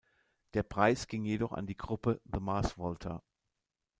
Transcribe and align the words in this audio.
Der 0.55 0.63
Preis 0.63 1.05
ging 1.05 1.23
jedoch 1.25 1.51
an 1.51 1.67
die 1.67 1.77
Gruppe 1.77 2.21
The 2.25 2.39
Mars 2.39 2.75
Volta. 2.75 3.21